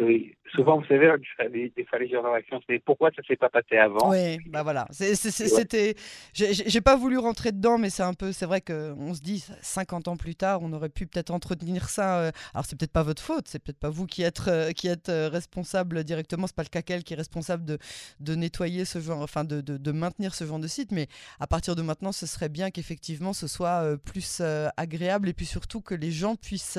Oui, 0.00 0.34
souvent, 0.54 0.78
vous 0.78 0.86
savez, 0.86 1.10
des 1.50 1.72
les 1.74 2.08
gens 2.08 2.22
dans 2.22 2.32
l'action, 2.32 2.60
c'est 2.68 2.78
pourquoi 2.78 3.10
ça 3.10 3.22
ne 3.22 3.26
s'est 3.26 3.36
pas 3.36 3.48
passé 3.48 3.78
avant 3.78 4.10
Oui, 4.10 4.38
bah 4.46 4.62
voilà. 4.62 4.86
C'était. 4.90 5.94
J'ai 6.34 6.80
pas 6.80 6.96
voulu 6.96 7.16
rentrer 7.16 7.52
dedans, 7.52 7.78
mais 7.78 7.88
c'est 7.88 8.02
un 8.02 8.12
peu. 8.12 8.32
C'est 8.32 8.44
vrai 8.44 8.60
qu'on 8.60 9.14
se 9.14 9.20
dit, 9.20 9.44
50 9.62 10.08
ans 10.08 10.16
plus 10.16 10.34
tard, 10.34 10.60
on 10.62 10.72
aurait 10.72 10.90
pu 10.90 11.06
peut-être 11.06 11.30
entretenir 11.30 11.88
ça. 11.88 12.20
Euh, 12.20 12.30
alors, 12.52 12.66
c'est 12.66 12.78
peut-être 12.78 12.92
pas 12.92 13.02
votre 13.02 13.22
faute, 13.22 13.48
c'est 13.48 13.58
peut-être 13.58 13.78
pas 13.78 13.88
vous 13.88 14.06
qui 14.06 14.22
êtes, 14.22 14.46
euh, 14.46 14.72
qui 14.72 14.88
êtes 14.88 15.08
euh, 15.08 15.28
responsable 15.30 16.04
directement, 16.04 16.46
c'est 16.46 16.56
pas 16.56 16.64
le 16.64 16.68
CACEL 16.68 17.02
qui 17.02 17.14
est 17.14 17.16
responsable 17.16 17.64
de, 17.64 17.78
de 18.20 18.34
nettoyer 18.34 18.84
ce 18.84 19.00
genre, 19.00 19.22
enfin, 19.22 19.44
de, 19.44 19.62
de, 19.62 19.78
de, 19.78 19.92
maintenir 19.92 20.34
ce 20.34 20.44
genre 20.44 20.58
de 20.58 20.68
site, 20.68 20.92
mais 20.92 21.08
à 21.40 21.46
partir 21.46 21.74
de 21.74 21.82
maintenant, 21.82 22.12
ce 22.12 22.26
serait 22.26 22.50
bien 22.50 22.70
qu'effectivement 22.70 23.32
ce 23.32 23.46
soit 23.46 23.96
plus 24.04 24.42
agréable 24.76 25.28
et 25.28 25.32
puis 25.32 25.46
surtout 25.46 25.80
que 25.80 25.94
les 25.94 26.10
gens 26.10 26.36
puissent 26.36 26.78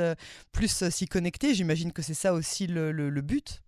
plus 0.52 0.90
s'y 0.90 1.08
connecter. 1.08 1.54
J'imagine 1.54 1.92
que 1.92 2.02
c'est 2.02 2.14
ça 2.14 2.34
aussi 2.34 2.68
le 2.68 2.99
le, 2.99 2.99
but 3.22 3.62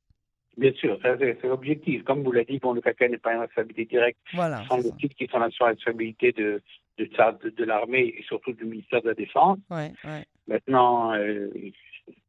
Bien 0.57 0.73
sûr, 0.73 1.00
c'est 1.01 1.43
l'objectif. 1.43 2.03
Comme 2.03 2.23
vous 2.23 2.31
l'avez 2.31 2.45
dit, 2.45 2.59
bon, 2.59 2.73
le 2.73 2.81
CACA 2.81 3.07
n'est 3.07 3.17
pas 3.17 3.33
une 3.33 3.39
responsabilité 3.39 3.85
directe. 3.85 4.19
Voilà, 4.33 4.61
ce 4.63 4.67
sont 4.67 4.81
des 4.81 4.91
titres 4.97 5.15
qui 5.15 5.27
sont 5.27 5.39
la 5.39 5.45
responsabilité 5.45 6.33
de, 6.33 6.61
de, 6.97 7.50
de, 7.50 7.63
l'armée 7.63 8.13
et 8.17 8.23
surtout 8.23 8.51
du 8.51 8.65
ministère 8.65 9.01
de 9.01 9.07
la 9.07 9.13
Défense. 9.13 9.59
Ouais, 9.69 9.91
ouais. 10.03 10.25
Maintenant, 10.47 11.13
euh, 11.13 11.50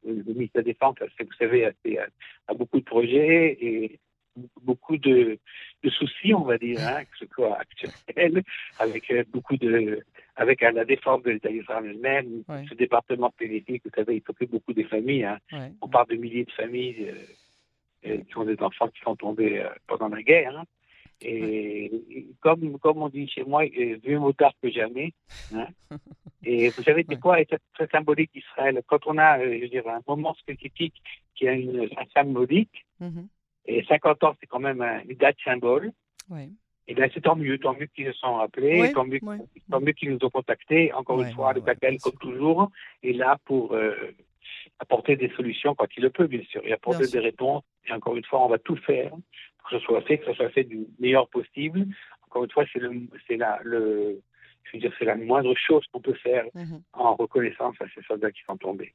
le 0.07 0.35
ministère 0.35 0.63
de 0.63 0.69
la 0.69 0.73
Défense, 0.73 0.97
vous 1.01 1.33
savez, 1.39 1.67
a, 1.67 2.55
beaucoup 2.55 2.79
de 2.79 2.85
projets 2.85 3.59
et 3.61 3.99
beaucoup 4.63 4.97
de, 4.97 5.39
de 5.83 5.91
soucis, 5.91 6.33
on 6.33 6.45
va 6.45 6.59
dire, 6.59 6.79
hein, 6.81 7.05
que 7.05 7.19
ce 7.19 7.27
soit 7.35 7.59
actuel, 7.59 8.43
avec 8.79 9.11
euh, 9.11 9.25
beaucoup 9.33 9.57
de, 9.57 10.05
avec 10.37 10.63
la 10.63 10.85
défense 10.85 11.23
de 11.23 11.31
l'État 11.31 11.51
d'Israël 11.51 11.99
même, 12.01 12.43
ce 12.69 12.75
département 12.75 13.31
politique, 13.31 13.83
vous 13.85 13.91
savez, 13.95 14.17
il 14.17 14.23
s'occupe 14.23 14.51
beaucoup 14.51 14.73
des 14.73 14.85
familles. 14.85 15.25
Hein. 15.25 15.39
On 15.81 15.89
parle 15.89 16.09
de 16.09 16.17
milliers 16.17 16.45
de 16.45 16.53
familles 16.53 17.11
euh, 17.11 18.09
euh, 18.09 18.19
qui 18.25 18.39
ont 18.39 18.45
des 18.45 18.61
enfants 18.61 18.89
qui 18.89 19.01
sont 19.01 19.17
tombés 19.17 19.61
euh, 19.61 19.69
pendant 19.87 20.09
la 20.09 20.23
guerre. 20.23 20.57
Hein. 20.57 20.65
Et, 21.21 22.29
comme, 22.41 22.79
comme 22.79 23.03
on 23.03 23.09
dit 23.09 23.29
chez 23.29 23.45
moi, 23.45 23.65
mieux 23.65 24.19
mot 24.19 24.33
tard 24.33 24.53
que 24.63 24.71
jamais. 24.71 25.13
Hein. 25.55 25.69
Et 26.45 26.71
vous 26.71 26.83
savez, 26.83 27.07
c'est 27.09 27.21
quoi 27.21 27.37
C'est 27.49 27.61
très 27.75 27.87
symbolique 27.89 28.33
d'Israël. 28.35 28.83
Quand 28.87 29.07
on 29.07 29.19
a, 29.19 29.39
je 29.39 29.61
veux 29.61 29.69
dire, 29.69 29.87
un 29.87 30.01
moment 30.09 30.35
spécifique 30.35 31.01
qui 31.37 31.47
a 31.47 31.53
une, 31.53 31.89
un 31.97 32.05
symbolique, 32.13 32.85
mm-hmm. 33.01 33.27
et 33.67 33.85
50 33.85 34.25
ans, 34.25 34.35
c'est 34.41 34.49
quand 34.49 34.59
même 34.59 34.83
une 35.09 35.17
date 35.17 35.37
symbole. 35.45 35.93
Et 36.37 36.49
eh 36.89 36.95
bien, 36.95 37.09
c'est 37.15 37.21
tant 37.21 37.37
mieux, 37.37 37.59
tant 37.59 37.75
mieux 37.75 37.87
qu'ils 37.87 38.07
se 38.07 38.13
sont 38.13 38.35
rappelés, 38.35 38.93
tant 38.93 39.05
mieux, 39.05 39.21
mieux 39.81 39.93
qu'ils 39.93 40.11
nous 40.11 40.19
ont 40.23 40.31
contactés. 40.31 40.93
Encore 40.93 41.23
une 41.23 41.33
fois, 41.33 41.53
le 41.53 41.61
CACEL, 41.61 41.99
comme 42.01 42.19
toujours, 42.19 42.71
est 43.03 43.13
là 43.13 43.39
pour 43.45 43.75
euh, 43.75 43.95
apporter 44.81 45.17
des 45.17 45.31
solutions 45.31 45.75
quand 45.75 45.87
il 45.97 46.03
le 46.03 46.11
peut, 46.11 46.27
bien 46.27 46.43
sûr, 46.51 46.61
et 46.65 46.73
apporter 46.73 47.07
des 47.07 47.21
réponses. 47.21 47.63
Et 47.87 47.93
encore 47.93 48.17
une 48.17 48.25
fois, 48.25 48.45
on 48.45 48.49
va 48.49 48.59
tout 48.59 48.77
faire 48.77 49.11
pour 49.11 49.71
que 49.71 49.79
ce 49.79 49.85
soit 49.85 50.03
fait, 50.03 50.19
que 50.19 50.27
ce 50.27 50.35
soit 50.35 50.51
fait 50.51 50.65
du 50.65 50.87
meilleur 50.99 51.29
possible. 51.29 51.87
Encore 52.27 52.45
une 52.45 52.51
fois, 52.51 52.65
c'est 52.73 52.81
le, 52.81 52.93
c'est 53.29 53.37
la, 53.37 53.61
le, 53.63 54.21
je 54.65 54.77
veux 54.77 54.81
dire, 54.81 54.93
c'est 54.99 55.05
la 55.05 55.17
moindre 55.17 55.55
chose 55.57 55.85
qu'on 55.93 56.01
peut 56.01 56.15
faire 56.15 56.45
mhm. 56.55 56.83
en 56.93 57.15
reconnaissance 57.15 57.75
à 57.81 57.85
ces 57.95 58.03
soldats 58.03 58.31
qui 58.31 58.43
sont 58.47 58.57
tombés. 58.57 58.93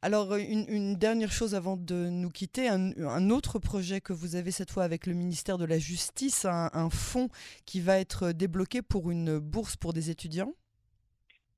Alors, 0.00 0.34
une, 0.36 0.96
dernière 0.96 1.32
chose 1.32 1.54
avant 1.54 1.76
de 1.76 2.08
nous 2.10 2.30
quitter, 2.30 2.68
un, 2.68 3.30
autre 3.30 3.58
projet 3.58 4.00
que 4.00 4.12
vous 4.12 4.36
avez 4.36 4.50
cette 4.50 4.70
fois 4.70 4.84
avec 4.84 5.06
le 5.06 5.14
ministère 5.14 5.58
de 5.58 5.64
la 5.64 5.78
Justice, 5.78 6.46
un, 6.46 6.90
fonds 6.90 7.28
qui 7.66 7.80
va 7.80 7.98
être 7.98 8.32
débloqué 8.32 8.82
pour 8.82 9.10
une 9.10 9.38
bourse 9.38 9.76
pour 9.76 9.92
des 9.92 10.10
étudiants? 10.10 10.52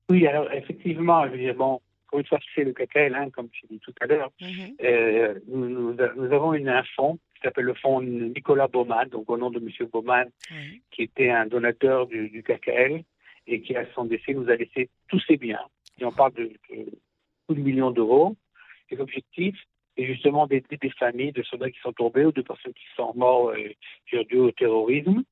Oui, 0.09 0.25
alors 0.27 0.51
effectivement, 0.51 1.25
je 1.25 1.31
veux 1.31 1.37
dire, 1.37 1.55
bon, 1.55 1.81
pour 2.07 2.19
une 2.19 2.25
fois, 2.25 2.39
c'est 2.53 2.63
le 2.63 2.73
CACAL, 2.73 3.15
hein, 3.15 3.29
comme 3.31 3.49
je 3.51 3.67
dit 3.67 3.79
tout 3.79 3.93
à 4.01 4.05
l'heure, 4.05 4.31
mhm. 4.41 4.75
euh, 4.83 5.39
nous, 5.47 5.95
avons 6.31 6.53
une, 6.53 6.69
un 6.69 6.83
fonds 6.95 7.19
qui 7.35 7.41
s'appelle 7.41 7.65
le 7.65 7.73
fonds 7.73 8.01
Nicolas 8.01 8.67
Baumann, 8.67 9.09
donc 9.09 9.29
au 9.29 9.37
nom 9.37 9.49
de 9.49 9.59
M. 9.59 9.87
Baumann, 9.91 10.29
qui 10.91 11.03
était 11.03 11.29
un 11.29 11.45
donateur 11.45 12.07
du, 12.07 12.29
du 12.29 12.43
KKL 12.43 13.03
et 13.47 13.61
qui, 13.61 13.75
à 13.75 13.85
son 13.93 14.05
décès, 14.05 14.33
nous 14.33 14.49
a 14.49 14.55
laissé 14.55 14.89
tous 15.07 15.19
ses 15.27 15.37
biens. 15.37 15.65
Et 15.99 16.05
on 16.05 16.11
parle 16.11 16.33
de, 16.33 16.51
de, 16.69 16.85
de 17.49 17.59
millions 17.59 17.91
d'euros. 17.91 18.35
Et 18.89 18.95
l'objectif, 18.95 19.55
c'est 19.97 20.05
justement 20.05 20.47
d'aider 20.47 20.77
des 20.77 20.89
familles 20.91 21.31
de 21.31 21.43
soldats 21.43 21.71
qui 21.71 21.79
sont 21.79 21.93
tombés 21.93 22.25
ou 22.25 22.31
de 22.31 22.41
personnes 22.41 22.73
qui 22.73 22.85
sont 22.95 23.13
morts 23.15 23.49
euh, 23.49 24.23
dû 24.23 24.37
au 24.37 24.51
terrorisme. 24.51 25.23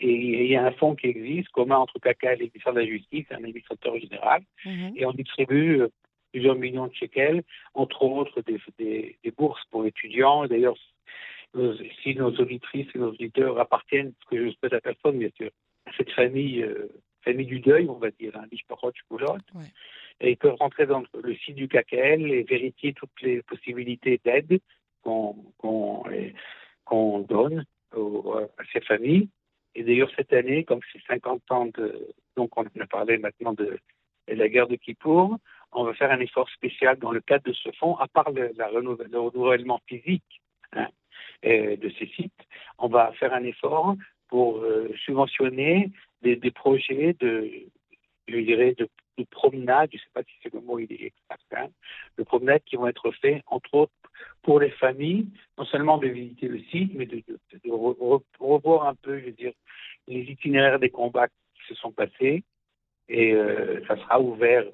Et 0.00 0.12
il 0.12 0.46
y 0.46 0.56
a 0.56 0.64
un 0.64 0.72
fonds 0.72 0.94
qui 0.94 1.08
existe, 1.08 1.50
commun 1.50 1.76
entre 1.76 1.98
CACA 1.98 2.34
et 2.34 2.38
ministère 2.38 2.72
de 2.72 2.80
la 2.80 2.86
Justice, 2.86 3.26
un 3.30 3.36
administrateur 3.36 3.98
général, 3.98 4.42
mhm. 4.64 4.92
et 4.96 5.04
on 5.04 5.12
distribue 5.12 5.82
euh, 5.82 5.88
plusieurs 6.32 6.54
millions 6.54 6.86
de 6.86 6.94
shekels, 6.94 7.42
entre 7.74 8.02
autres 8.02 8.40
des, 8.42 8.58
des, 8.78 9.18
des 9.22 9.30
bourses 9.30 9.62
pour 9.70 9.84
étudiants. 9.84 10.46
D'ailleurs, 10.46 10.76
si 12.02 12.14
nos 12.14 12.30
auditrices 12.30 12.88
et 12.94 12.98
nos 12.98 13.10
auditeurs 13.10 13.58
appartiennent, 13.58 14.12
ce 14.22 14.30
que 14.30 14.46
je 14.46 14.54
souhaite 14.56 14.72
à 14.72 14.80
personne, 14.80 15.18
bien 15.18 15.30
sûr, 15.36 15.50
à 15.86 15.90
cette 15.96 16.12
famille 16.12 16.62
euh, 16.62 16.88
famille 17.30 17.46
du 17.46 17.60
deuil, 17.60 17.86
on 17.88 17.98
va 17.98 18.10
dire, 18.10 18.36
un 18.36 18.42
hein, 18.42 19.38
Et 20.20 20.30
ils 20.30 20.36
peuvent 20.36 20.56
rentrer 20.58 20.86
dans 20.86 21.02
le 21.22 21.34
site 21.36 21.54
du 21.54 21.68
KKL 21.68 22.30
et 22.30 22.42
vérifier 22.42 22.92
toutes 22.92 23.20
les 23.22 23.42
possibilités 23.42 24.20
d'aide 24.24 24.60
qu'on 25.02 26.04
donne 27.28 27.64
à 27.94 28.62
ces 28.72 28.80
familles. 28.80 29.28
Et 29.76 29.84
d'ailleurs, 29.84 30.10
cette 30.16 30.32
année, 30.32 30.64
comme 30.64 30.80
c'est 30.92 31.02
50 31.06 31.42
ans 31.50 31.66
de. 31.66 32.08
Donc, 32.36 32.56
on 32.56 32.64
a 32.64 32.86
parlé 32.86 33.18
maintenant 33.18 33.52
de, 33.52 33.78
la 34.26 34.48
guerre 34.48 34.66
de 34.66 34.76
Kippour, 34.76 35.36
on 35.72 35.84
va 35.84 35.94
faire 35.94 36.10
un 36.10 36.20
effort 36.20 36.48
spécial 36.50 36.98
dans 36.98 37.12
le 37.12 37.20
cadre 37.20 37.44
de 37.44 37.52
ce 37.52 37.70
fonds, 37.78 37.96
à 37.96 38.08
part 38.08 38.30
le, 38.32 38.50
la 38.56 38.70
le 38.70 39.20
renouvellement 39.20 39.80
physique 39.86 40.40
hein, 40.72 40.88
de 41.44 41.92
ces 41.98 42.06
sites, 42.16 42.42
on 42.78 42.88
va 42.88 43.12
faire 43.12 43.32
un 43.32 43.44
effort 43.44 43.94
pour 44.28 44.64
subventionner 45.04 45.90
des, 46.22 46.50
projets 46.50 47.14
de, 47.18 47.50
je 48.28 48.38
dirais, 48.38 48.74
de, 48.78 48.88
de 49.18 49.24
promenade, 49.24 49.90
je 49.92 49.96
ne 49.96 50.00
sais 50.00 50.10
pas 50.12 50.22
si 50.22 50.32
c'est 50.42 50.52
le 50.52 50.60
mot 50.60 50.78
il 50.78 50.92
est 50.92 51.12
exact, 51.12 51.44
hein, 51.52 51.68
de 52.18 52.22
promenades 52.22 52.62
qui 52.64 52.76
vont 52.76 52.86
être 52.86 53.10
faits, 53.12 53.42
entre 53.46 53.74
autres, 53.74 53.92
pour 54.42 54.60
les 54.60 54.70
familles, 54.70 55.28
non 55.58 55.64
seulement 55.64 55.98
de 55.98 56.08
visiter 56.08 56.48
le 56.48 56.60
site, 56.70 56.92
mais 56.94 57.06
de, 57.06 57.22
revoir 58.38 58.86
un 58.86 58.94
peu, 58.94 59.18
je 59.18 59.26
veux 59.26 59.32
dire, 59.32 59.52
les 60.06 60.22
itinéraires 60.22 60.78
des 60.78 60.90
combats 60.90 61.28
qui 61.28 61.62
se 61.68 61.74
sont 61.74 61.92
passés. 61.92 62.44
Et 63.08 63.32
euh, 63.32 63.84
ça 63.86 63.96
sera 63.96 64.20
ouvert, 64.20 64.64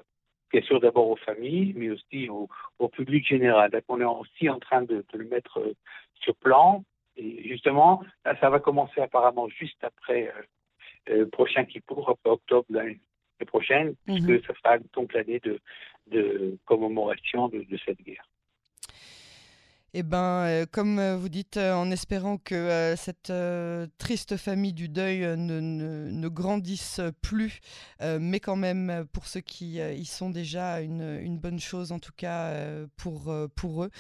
bien 0.52 0.62
sûr, 0.62 0.80
d'abord 0.80 1.08
aux 1.08 1.16
familles, 1.16 1.72
mais 1.74 1.90
aussi 1.90 2.28
au, 2.28 2.48
public 2.88 3.26
général. 3.26 3.70
Donc, 3.70 3.82
on 3.88 4.00
est 4.00 4.04
aussi 4.04 4.48
en 4.48 4.58
train 4.58 4.82
de, 4.82 5.04
le 5.12 5.24
mettre 5.24 5.58
euh, 5.58 5.74
sur 6.20 6.36
plan. 6.36 6.84
Et 7.16 7.48
justement, 7.48 8.02
ça 8.24 8.50
va 8.50 8.60
commencer 8.60 9.00
apparemment 9.00 9.48
juste 9.48 9.82
après 9.82 10.28
euh, 10.28 10.42
le 11.06 11.28
prochain 11.28 11.64
Kippour, 11.64 12.10
après 12.10 12.30
octobre 12.30 12.66
l'année 12.70 13.00
prochaine, 13.46 13.94
puisque 14.04 14.28
mhm. 14.28 14.42
ça 14.42 14.54
sera 14.54 14.78
donc 14.94 15.12
l'année 15.12 15.40
de, 15.40 15.60
de 16.08 16.58
commémoration 16.64 17.48
de 17.48 17.78
cette 17.84 18.02
guerre. 18.02 18.24
Eh 19.94 20.02
ben, 20.02 20.18
euh, 20.18 20.66
comme 20.70 20.98
euh, 20.98 21.16
vous 21.16 21.28
dites, 21.28 21.56
euh, 21.56 21.72
en 21.72 21.90
espérant 21.90 22.38
que 22.38 22.94
cette 22.98 23.32
triste 23.98 24.36
famille 24.36 24.72
du 24.72 24.88
deuil 24.88 25.20
ne, 25.20 25.60
ne, 25.60 26.28
grandisse 26.28 27.00
plus, 27.22 27.60
mais 28.00 28.40
quand 28.40 28.56
même 28.56 29.06
pour 29.12 29.26
ceux 29.26 29.40
qui 29.40 29.76
y 29.76 30.04
sont 30.04 30.30
déjà 30.30 30.80
une, 30.80 31.18
une, 31.22 31.38
bonne 31.38 31.60
chose, 31.60 31.92
en 31.92 31.98
tout 31.98 32.12
cas 32.16 32.52
pour, 32.96 33.32
pour 33.54 33.84
eux. 33.84 33.90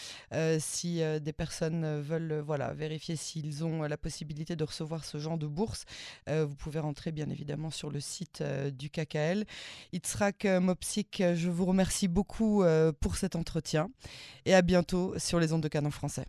si 0.58 1.00
des 1.20 1.32
personnes 1.32 2.00
veulent 2.00 2.42
voilà, 2.44 2.72
vérifier 2.74 3.16
s'ils 3.16 3.64
ont 3.64 3.82
la 3.82 3.96
possibilité 3.96 4.56
de 4.56 4.64
recevoir 4.64 5.04
ce 5.04 5.18
genre 5.18 5.38
de 5.38 5.46
bourse, 5.46 5.84
vous 6.28 6.56
pouvez 6.56 6.80
rentrer 6.80 7.12
bien 7.12 7.30
évidemment 7.30 7.70
sur 7.70 7.90
le 7.90 8.00
site 8.00 8.42
du 8.76 8.90
KKL. 8.90 9.44
Itzrak 9.92 10.44
Mopsik, 10.44 11.22
je 11.34 11.48
vous 11.48 11.64
remercie 11.64 12.08
beaucoup 12.08 12.64
pour 13.00 13.16
cet 13.16 13.36
entretien 13.36 13.90
et 14.44 14.54
à 14.54 14.62
bientôt 14.62 15.14
sur 15.18 15.40
les 15.40 15.52
ondes 15.52 15.62
de 15.62 15.68
Cannes 15.76 15.86
en 15.86 15.90
français. 15.90 16.24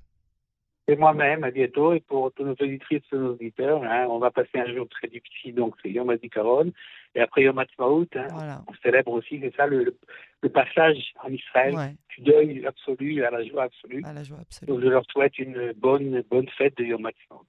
Et 0.89 0.95
moi-même, 0.95 1.43
à 1.43 1.51
bientôt. 1.51 1.93
Et 1.93 2.01
pour 2.01 2.31
tous 2.33 2.43
nos 2.43 2.53
auditrices 2.53 3.03
et 3.11 3.15
nos 3.15 3.33
auditeurs, 3.33 3.83
hein, 3.83 4.07
on 4.09 4.19
va 4.19 4.31
passer 4.31 4.57
un 4.57 4.73
jour 4.73 4.87
très 4.89 5.07
difficile, 5.07 5.55
donc 5.55 5.75
c'est 5.81 5.89
Yom 5.89 6.09
HaZikaron. 6.09 6.71
Et 7.15 7.21
après 7.21 7.43
Yom 7.43 7.57
HaTzmaout, 7.59 8.07
hein, 8.15 8.63
on 8.67 8.73
célèbre 8.83 9.11
aussi, 9.11 9.39
c'est 9.41 9.55
ça, 9.55 9.67
le, 9.67 9.97
le, 10.41 10.49
passage 10.49 11.13
en 11.23 11.29
Israël 11.29 11.95
du 12.09 12.21
deuil 12.23 12.65
absolu 12.65 13.23
à 13.23 13.31
la 13.31 13.43
joie 13.45 13.63
absolue. 13.63 14.01
À 14.05 14.13
la 14.13 14.23
joie 14.23 14.39
absolue. 14.41 14.67
Donc 14.69 14.81
je 14.81 14.87
leur 14.87 15.03
souhaite 15.11 15.37
une 15.39 15.73
bonne, 15.73 16.23
bonne 16.29 16.47
fête 16.57 16.77
de 16.77 16.83
Yom 16.83 17.05
HaTzmaout. 17.05 17.45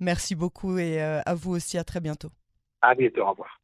Merci 0.00 0.34
beaucoup 0.34 0.78
et 0.78 1.02
euh, 1.02 1.20
à 1.26 1.34
vous 1.34 1.52
aussi, 1.52 1.76
à 1.78 1.84
très 1.84 2.00
bientôt. 2.00 2.30
À 2.80 2.94
bientôt, 2.94 3.22
au 3.22 3.30
revoir. 3.30 3.60